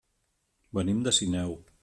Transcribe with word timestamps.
Venim 0.79 1.05
de 1.09 1.15
Sineu. 1.19 1.57